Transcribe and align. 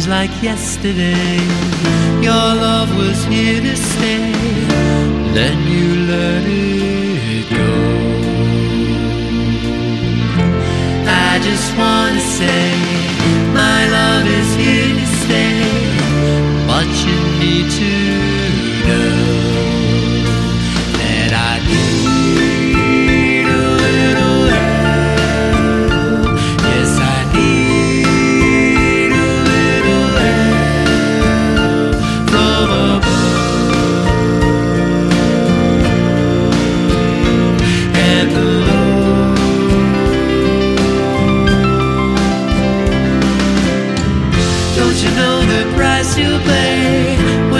seems 0.00 0.08
like 0.08 0.42
yesterday. 0.42 1.36
Your 2.22 2.32
love 2.32 2.96
was 2.96 3.24
here 3.24 3.60
to 3.60 3.76
stay, 3.76 4.32
then 5.34 5.58
you 5.66 6.06
let 6.06 6.44
it 6.46 7.48
go. 7.50 7.70
I 11.06 11.38
just 11.42 11.76
wanna 11.76 12.20
say. 12.20 12.59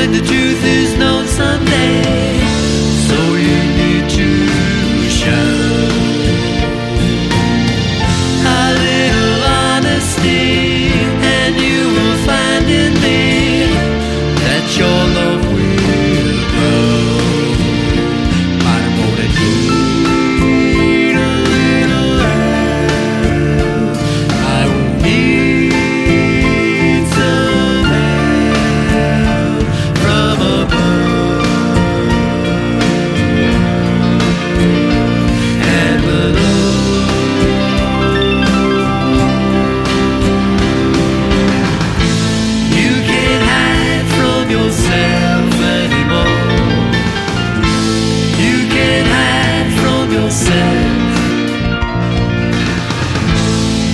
when 0.01 0.13
the 0.13 0.21
truth 0.21 0.70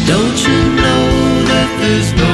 Don't 0.06 0.38
you 0.46 0.58
know 0.82 1.04
that 1.50 1.68
there's 1.80 2.12
no 2.14 2.25